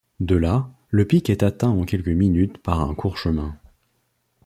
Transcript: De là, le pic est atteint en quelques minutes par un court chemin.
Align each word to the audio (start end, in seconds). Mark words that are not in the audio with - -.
De 0.19 0.35
là, 0.35 0.67
le 0.89 1.05
pic 1.05 1.29
est 1.29 1.43
atteint 1.43 1.69
en 1.69 1.83
quelques 1.85 2.07
minutes 2.07 2.57
par 2.57 2.79
un 2.81 2.95
court 2.95 3.19
chemin. 3.19 3.55